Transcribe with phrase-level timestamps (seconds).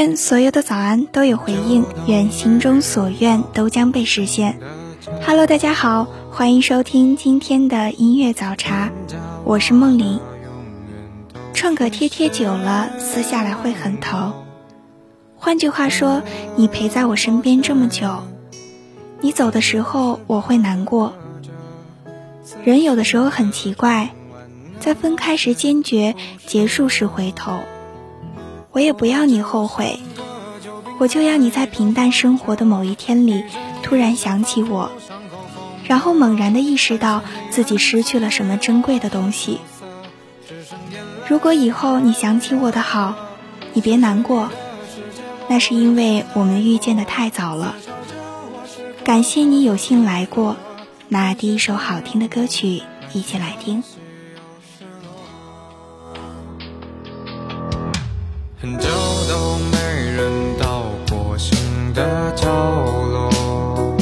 [0.00, 4.58] 愿所有的早安都有回应，愿心中所愿都将被实现。
[5.26, 8.90] Hello，大家好，欢迎收听今天的音乐早茶，
[9.44, 10.18] 我是梦玲。
[11.52, 14.32] 创可贴贴久了，撕下来会很疼。
[15.36, 16.22] 换句话说，
[16.56, 18.22] 你陪在我身边这么久，
[19.20, 21.12] 你走的时候我会难过。
[22.64, 24.14] 人有的时候很奇怪，
[24.78, 26.16] 在分开时坚决，
[26.46, 27.58] 结束时回头。
[28.72, 29.98] 我也不要你后悔，
[30.98, 33.44] 我就要你在平淡生活的某一天里
[33.82, 34.92] 突然想起我，
[35.84, 39.60] 然后猛然的意识到自己失去了什么珍贵的东西。
[41.28, 43.14] 如果以后你想起我的好，
[43.72, 44.50] 你别难过，
[45.48, 47.74] 那是因为我们遇见的太早了。
[49.02, 50.56] 感谢你有幸来过，
[51.08, 52.82] 那第一首好听的歌曲，
[53.12, 53.82] 一起来听。
[58.62, 58.88] 很久
[59.26, 59.78] 都没
[60.10, 61.56] 人到过新
[61.94, 62.46] 的角
[63.10, 63.96] 落，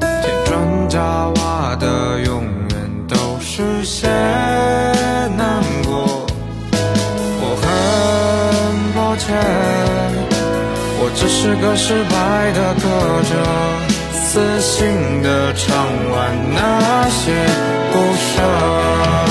[0.00, 0.98] 添砖加
[1.36, 6.26] 瓦的永远都是些难过。
[7.38, 9.36] 我很抱歉。
[10.98, 13.30] 我只是个失败的歌者，
[14.18, 17.32] 死心的唱完那些
[17.92, 19.25] 不舍。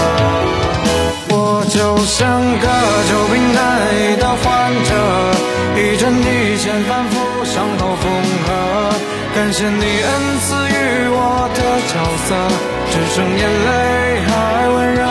[1.97, 2.19] 我像
[2.59, 2.67] 个
[3.07, 3.63] 久病难
[3.95, 4.43] 医的患
[4.83, 4.91] 者，
[5.79, 8.03] 一针一线反复，伤口缝
[8.43, 8.51] 合。
[9.33, 10.11] 感谢你恩
[10.43, 11.95] 赐予我的角
[12.27, 12.35] 色，
[12.91, 14.29] 只剩眼泪还
[14.75, 15.07] 温热。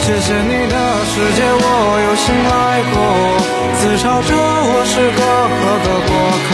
[0.00, 0.74] 谢谢你的
[1.04, 1.64] 世界，我
[2.00, 2.96] 有幸来过，
[3.76, 4.32] 自嘲着
[4.72, 5.20] 我是个
[5.52, 6.10] 合格过
[6.48, 6.50] 客。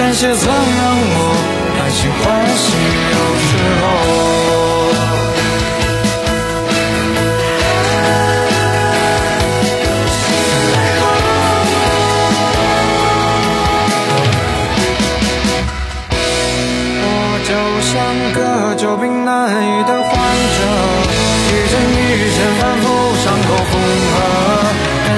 [0.00, 0.50] 感谢曾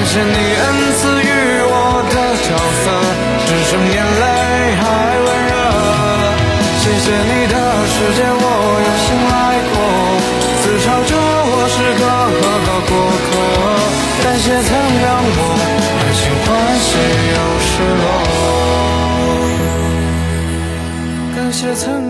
[0.08, 0.64] 谢你恩
[0.96, 1.28] 赐予
[1.68, 1.72] 我
[2.08, 2.48] 的角
[2.80, 2.84] 色，
[3.44, 4.24] 只剩眼泪
[4.80, 4.82] 还
[5.20, 5.52] 温热。
[6.80, 7.54] 谢谢你的
[7.92, 8.42] 世界，我
[8.86, 9.32] 有幸来
[9.68, 9.76] 过，
[10.62, 12.92] 自嘲着我是个合格过
[13.28, 13.30] 客。
[14.24, 14.70] 感谢曾
[15.04, 15.40] 让我
[15.94, 16.48] 满心欢
[16.80, 16.90] 喜
[17.34, 17.36] 又
[17.68, 17.70] 失
[18.00, 18.04] 落，
[21.36, 22.07] 感谢曾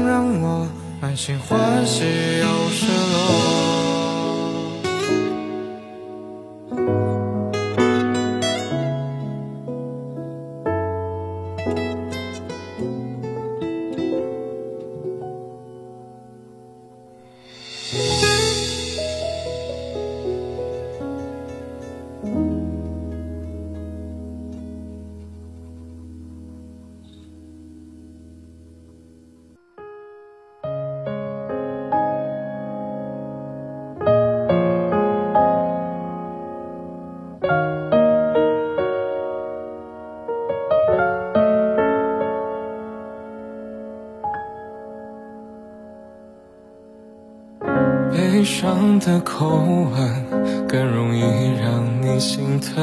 [48.10, 50.27] 悲伤的口吻。
[50.68, 51.20] 更容易
[51.60, 52.76] 让你心疼。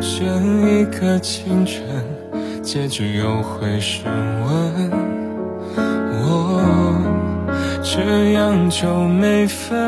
[0.00, 0.26] 选
[0.66, 1.82] 一个清晨，
[2.62, 4.12] 结局又会升
[4.44, 4.90] 温。
[6.24, 6.62] 我
[7.82, 9.78] 这样就没分，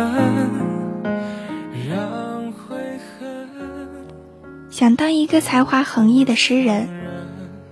[1.89, 2.77] 让悔
[3.21, 3.49] 恨。
[4.71, 6.89] 想当一个才华横溢的诗人，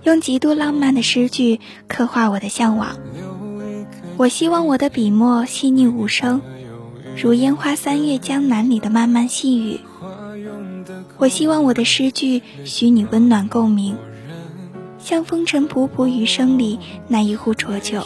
[0.03, 2.97] 用极度浪漫的诗句刻画我的向往。
[4.17, 6.41] 我希望我的笔墨细腻无声，
[7.15, 9.79] 如烟花三月江南里的漫漫细雨。
[11.17, 13.95] 我希望我的诗句许你温暖共鸣，
[14.99, 18.03] 像风尘仆仆余生里那一壶浊酒，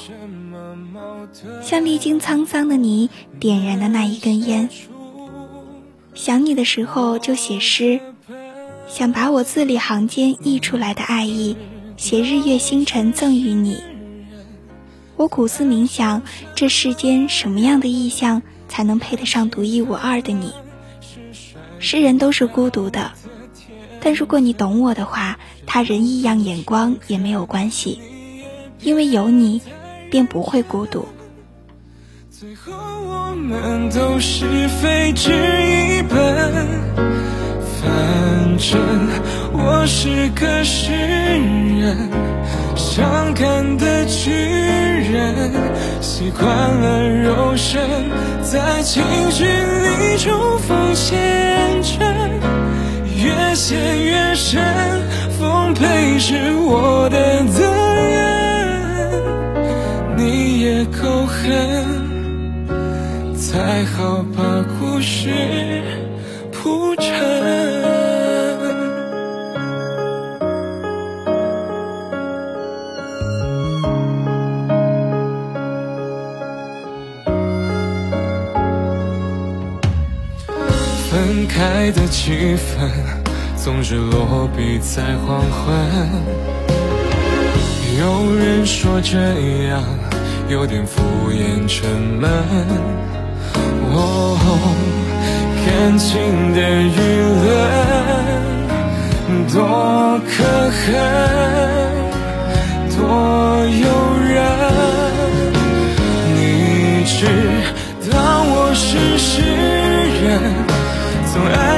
[1.64, 3.10] 像历经沧桑的你
[3.40, 4.70] 点燃的那一根烟。
[6.14, 8.00] 想你的时候就写诗，
[8.88, 11.56] 想把我字里行间溢出来的爱意，
[11.96, 13.78] 写日月星辰赠予你。
[15.16, 16.22] 我苦思冥想，
[16.54, 20.52] 这世间什么样的意象才能配得上独一无二的你？
[21.80, 23.12] 世人都是孤独的，
[24.00, 28.00] 但如果你懂我的话，他人异样眼光也没有关系，
[28.82, 29.62] 因为有你，
[30.10, 31.08] 便不会孤独。
[32.32, 36.68] 最后我们都是废纸一本，
[37.80, 38.80] 反正
[39.54, 42.10] 我是个诗人，
[42.76, 45.52] 伤感的巨人，
[46.02, 48.10] 习惯了肉身，
[48.42, 51.18] 在情绪里冲锋陷
[51.82, 52.00] 阵，
[53.16, 54.62] 越陷越深，
[55.38, 57.64] 奉陪是我的责
[58.06, 58.18] 任，
[60.16, 61.46] 你也够狠。
[63.36, 64.44] 才好把
[64.80, 65.30] 故事
[82.28, 82.92] 气氛
[83.56, 85.74] 总是落笔在黄昏，
[87.98, 89.18] 有人说这
[89.70, 89.82] 样
[90.50, 91.02] 有点敷
[91.32, 91.90] 衍沉
[92.20, 92.30] 闷。
[93.94, 94.38] 哦，
[95.66, 96.20] 感情
[96.54, 97.00] 的舆
[97.46, 97.48] 论
[99.48, 101.47] 多可恨，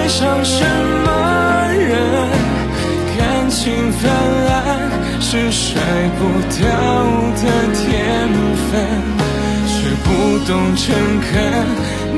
[0.10, 0.66] 上什
[1.06, 1.96] 么人？
[3.16, 4.10] 感情泛
[4.48, 4.50] 滥
[5.22, 5.80] 是甩
[6.18, 6.26] 不
[6.58, 6.66] 掉
[7.38, 7.44] 的
[7.76, 8.28] 天
[8.70, 8.72] 分。
[9.72, 10.08] 却不
[10.46, 10.84] 懂诚
[11.22, 11.32] 恳，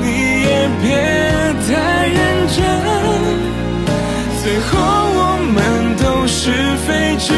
[0.02, 0.08] 你
[0.42, 0.48] 也
[0.82, 0.84] 别
[1.68, 1.72] 太
[2.08, 2.18] 认
[2.48, 2.58] 真。
[4.42, 4.72] 最后
[5.14, 5.20] 我
[5.54, 5.56] 们
[5.98, 6.42] 都是
[6.88, 6.90] 废
[7.20, 7.30] 纸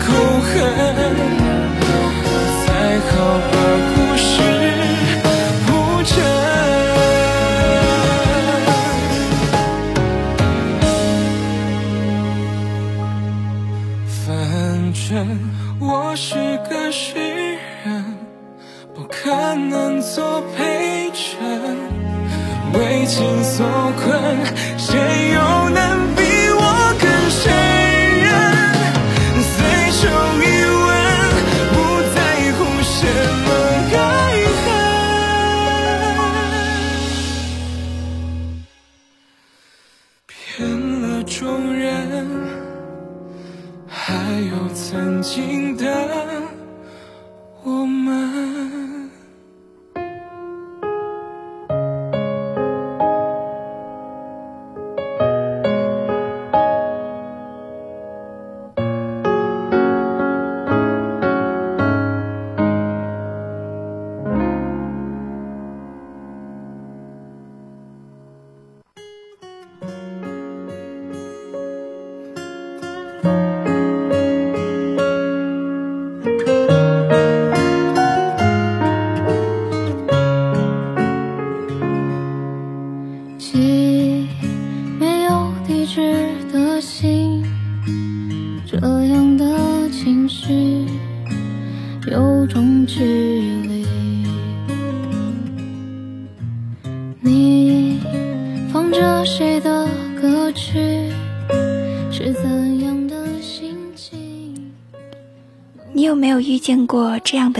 [0.00, 1.39] 苦恨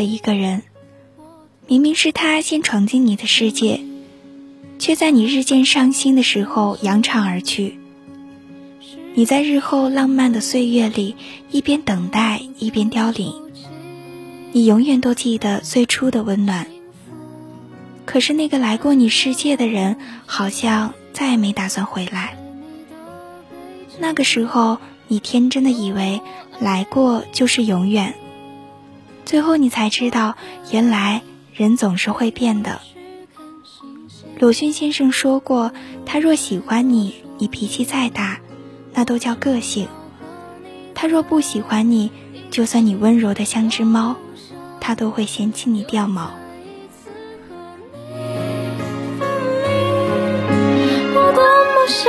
[0.00, 0.62] 的一个人？
[1.66, 3.82] 明明是他先闯进你的世界，
[4.78, 7.78] 却在你日渐伤心的时候扬长而去。
[9.12, 11.16] 你在日后浪漫的岁月里，
[11.50, 13.30] 一边等待一边凋零。
[14.52, 16.66] 你永远都记得最初的温暖。
[18.06, 22.38] 可是那个来过你世界的人，好像再也没打算回来。
[23.98, 24.78] 那个时候，
[25.08, 26.22] 你天真的以为
[26.58, 28.14] 来过就是永远，
[29.30, 30.34] 最后你才知道，
[30.72, 31.22] 原来。
[31.54, 32.80] 人总是会变的。
[34.40, 35.72] 鲁迅先生说过
[36.04, 38.40] ：“他若喜欢你，你脾气再大，
[38.92, 39.86] 那都叫个性；
[40.96, 42.10] 他若不喜欢你，
[42.50, 44.16] 就算你温柔的像只猫，
[44.80, 46.32] 他都会嫌弃你掉毛。”
[51.86, 52.08] 质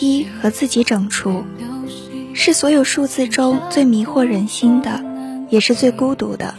[0.00, 1.44] 一和自己整除，
[2.32, 5.04] 是所有数字中最迷惑人心的，
[5.50, 6.54] 也是最孤独的。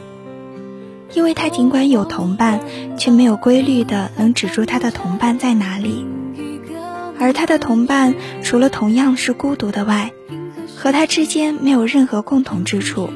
[1.14, 2.62] 因为他尽管有同伴，
[2.98, 6.06] 却没有规律的能指出他的同伴在哪里，
[7.20, 10.12] 而他的同伴除了同样是孤独的外，
[10.78, 13.10] 和他之间没有任何共同之处。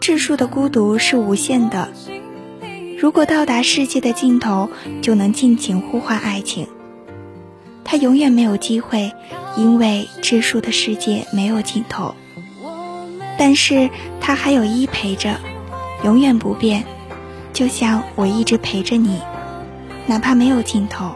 [0.00, 1.88] 质数的孤独是无限的，
[2.98, 4.68] 如果到达世界的尽头，
[5.00, 6.66] 就能尽情呼唤爱情。
[7.88, 9.12] 他永远没有机会，
[9.56, 12.16] 因为知书的世界没有尽头。
[13.38, 13.88] 但是
[14.20, 15.38] 他还有一陪着，
[16.02, 16.84] 永远不变，
[17.52, 19.20] 就像我一直陪着你，
[20.06, 21.14] 哪怕没有尽头。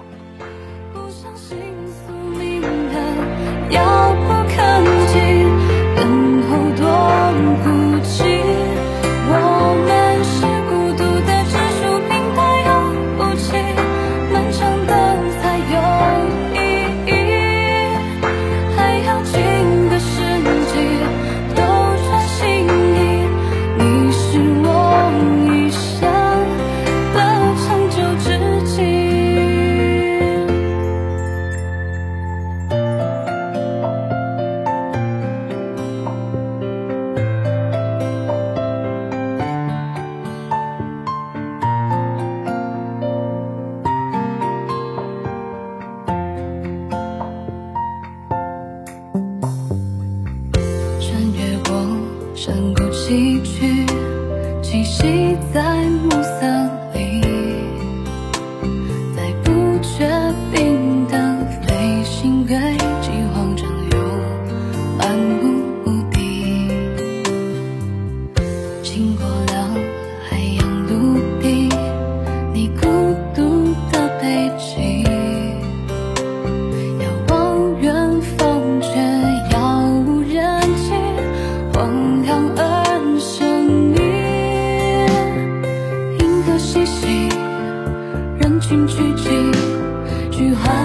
[90.40, 90.79] 林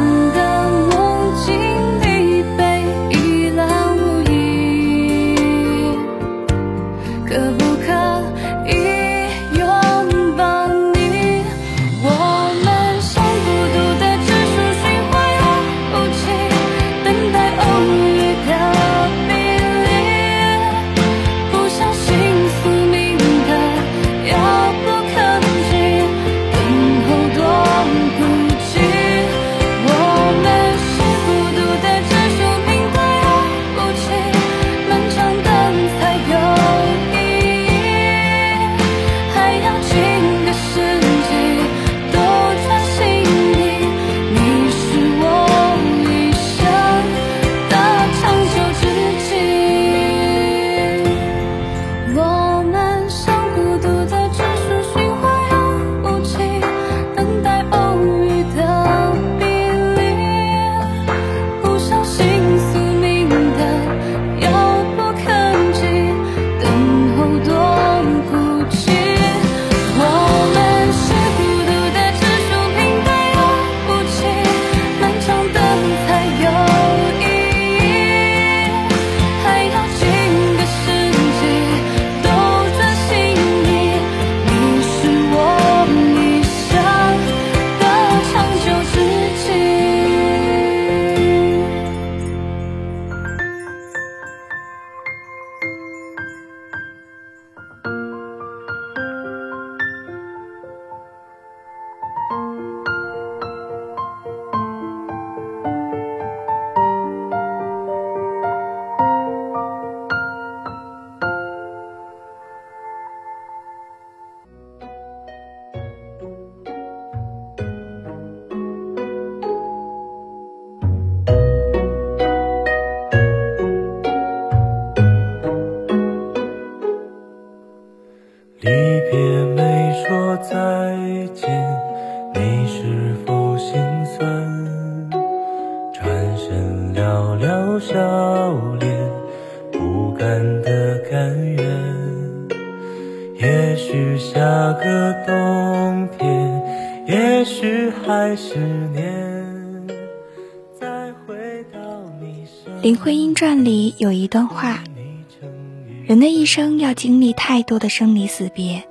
[156.08, 158.84] 人的一生要经历太多的生离死别，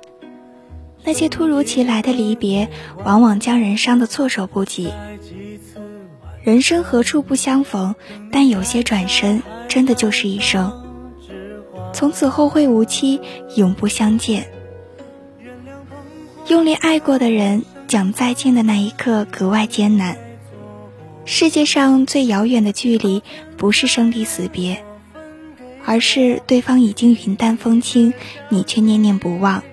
[1.05, 2.69] 那些突如其来的离别，
[3.05, 4.89] 往往将人伤得措手不及。
[6.43, 7.95] 人生何处不相逢？
[8.33, 10.83] 但有些转身，真的就是一生。
[11.93, 13.21] 从此后会无期，
[13.55, 14.51] 永不相见。
[16.49, 20.17] 用力爱过的人，讲再见的那一刻格外艰难。
[21.23, 23.23] 世界上最遥远的距离，
[23.55, 24.83] 不是生离死别，
[25.85, 28.13] 而是对方已经云淡风轻，
[28.49, 29.63] 你却念念不忘。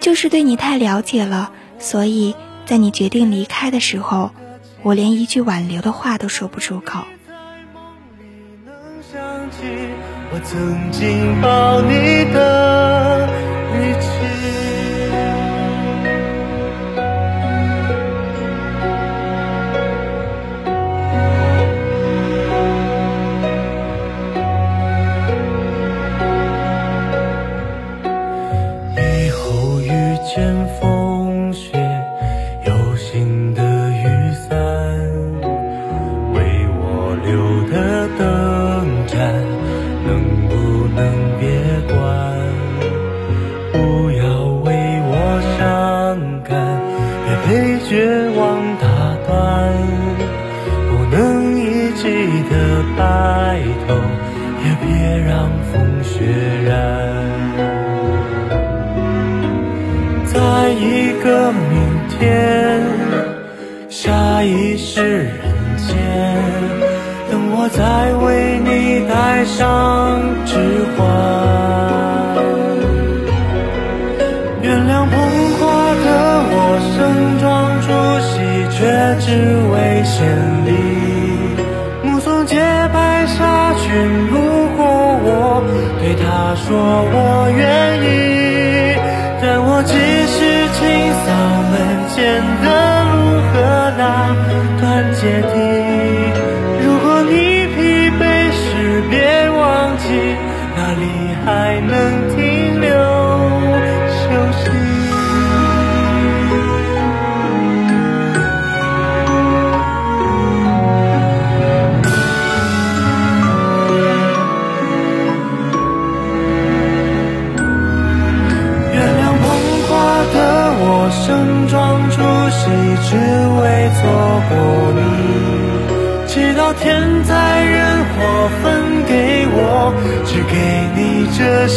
[0.00, 2.34] 就是对你太了解了，所以
[2.66, 4.30] 在你决定离开的时候，
[4.82, 7.04] 我连一句挽留的话都说不出口。
[10.32, 13.28] 我曾经抱你的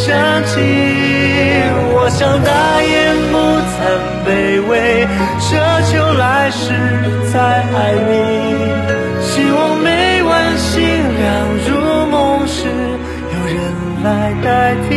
[0.05, 0.11] 想
[0.43, 0.51] 起。
[1.95, 2.51] 我想大
[2.83, 2.93] 言
[3.31, 3.35] 不
[3.71, 3.73] 惭
[4.25, 4.27] 卑
[4.67, 5.07] 微，
[5.39, 5.47] 奢
[5.89, 6.61] 求来世
[7.31, 7.75] 再爱
[8.09, 8.11] 你。
[9.21, 9.87] 希望每
[10.23, 11.23] 晚星亮
[11.65, 11.71] 如
[12.11, 13.57] 梦时，有人
[14.03, 14.07] 来
[14.43, 14.91] 代替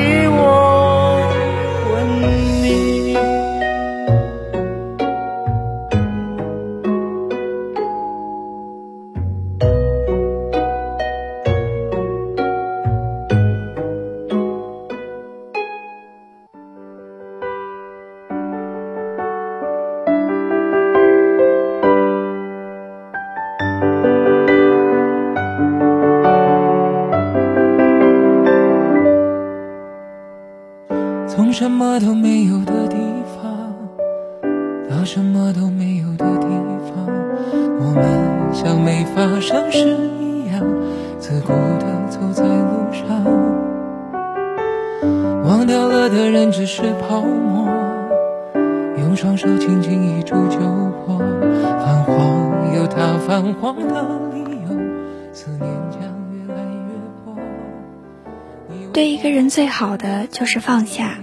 [58.96, 61.18] 对一个人最好的就是放下，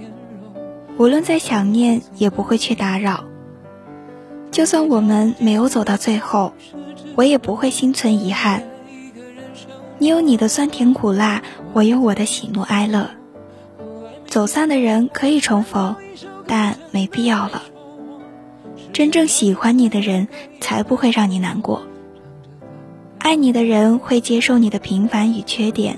[1.00, 3.24] 无论再想念，也不会去打扰。
[4.52, 6.54] 就算我们没有走到最后，
[7.16, 8.62] 我也不会心存遗憾。
[9.98, 11.42] 你有你的酸甜苦辣，
[11.74, 13.10] 我有我的喜怒哀乐。
[14.28, 15.96] 走散的人可以重逢，
[16.46, 17.64] 但没必要了。
[18.94, 20.28] 真正喜欢你的人，
[20.62, 21.88] 才不会让你难过。
[23.18, 25.98] 爱你的人会接受你的平凡与缺点，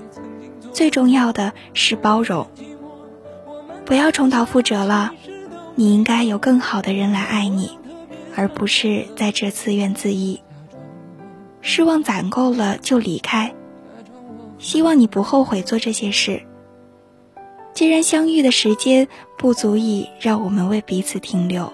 [0.75, 2.45] 最重要的是包容。
[3.85, 5.13] 不要重蹈覆辙了，
[5.75, 7.79] 你应该有更好的人来爱你。
[8.35, 10.41] 而不是在这自怨自艾。
[11.61, 13.53] 失望攒够了就离开，
[14.59, 16.43] 希望你不后悔做这些事。
[17.73, 19.07] 既然相遇的时间
[19.37, 21.71] 不足以让我们为彼此停留，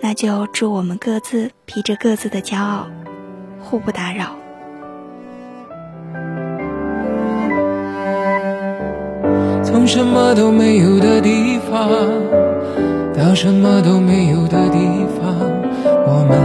[0.00, 2.86] 那就祝我们各自披着各自的骄傲，
[3.60, 4.36] 互不打扰。
[9.66, 11.90] 从什么都没有的地方
[13.12, 14.78] 到什么都没有的地
[15.18, 15.34] 方，
[16.06, 16.38] 我们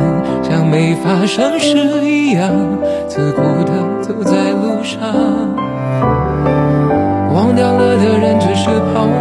[0.43, 2.51] 像没发生事一样，
[3.07, 4.99] 自顾地走在路上。
[7.33, 9.20] 忘掉了的人只是泡沫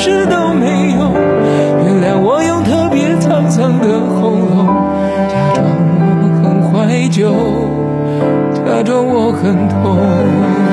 [0.00, 1.12] 事都没有。
[1.84, 4.66] 原谅我用特别沧桑的喉咙，
[5.28, 5.60] 假装
[6.22, 7.34] 我很怀旧，
[8.54, 10.69] 假装我很痛。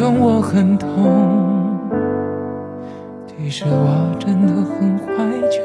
[0.00, 0.88] 懂，我很痛。
[3.26, 5.06] 其实我真的很怀
[5.50, 5.60] 旧，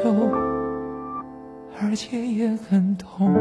[1.80, 3.32] 而且也很痛。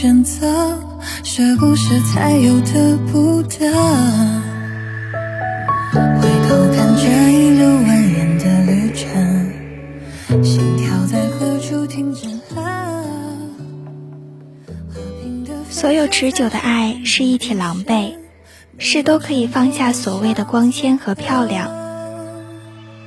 [0.00, 0.78] 选择，
[1.24, 3.68] 是不是才有得不得？
[5.92, 12.28] 回头看这一路蜿蜒的旅程，心跳在何处停止？
[15.68, 18.14] 所有持久的爱是一体狼狈，
[18.78, 21.72] 是都可以放下所谓的光鲜和漂亮。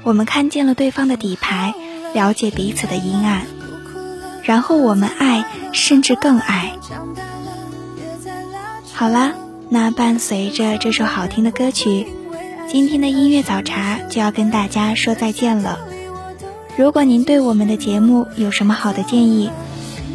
[0.03, 1.73] 我们看见了对方的底牌，
[2.13, 3.43] 了解彼此的阴暗，
[4.43, 6.73] 然后我们爱，甚至更爱。
[8.93, 9.33] 好啦，
[9.69, 12.07] 那伴随着这首好听的歌曲，
[12.67, 15.79] 今天的音乐早茶就要跟大家说再见了。
[16.77, 19.49] 如果您对我们的节目有什么好的建议，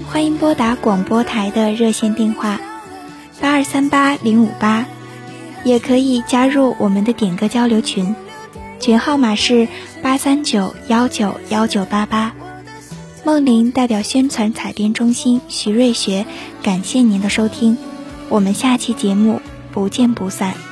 [0.08, 2.60] 欢迎拨打广播台的热线电话
[3.40, 4.86] 八二三八零五八，
[5.64, 8.14] 也可以加入我们的点歌交流群，
[8.78, 9.68] 群号码是
[10.02, 12.32] 八三九幺九幺九八八。
[13.26, 16.24] 梦玲代表宣传采编中心徐瑞学，
[16.62, 17.76] 感谢您的收听，
[18.28, 19.40] 我们下期节目
[19.72, 20.65] 不见不散。